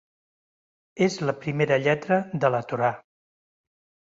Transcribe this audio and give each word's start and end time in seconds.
És 1.09 1.17
la 1.29 1.35
primera 1.43 1.79
lletra 1.83 2.17
de 2.45 2.51
la 2.57 2.63
Torà. 2.73 2.91